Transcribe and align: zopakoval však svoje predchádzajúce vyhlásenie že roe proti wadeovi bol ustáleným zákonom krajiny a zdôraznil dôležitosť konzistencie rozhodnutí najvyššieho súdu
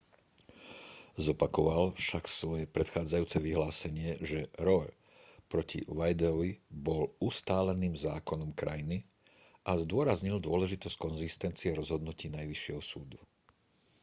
zopakoval 1.25 1.87
však 2.03 2.23
svoje 2.39 2.63
predchádzajúce 2.75 3.37
vyhlásenie 3.47 4.11
že 4.29 4.39
roe 4.67 4.89
proti 5.51 5.79
wadeovi 5.99 6.51
bol 6.87 7.03
ustáleným 7.29 7.93
zákonom 8.05 8.49
krajiny 8.61 8.97
a 9.61 9.71
zdôraznil 9.83 10.37
dôležitosť 10.47 10.97
konzistencie 11.05 11.69
rozhodnutí 11.79 12.27
najvyššieho 12.37 12.81
súdu 12.91 13.19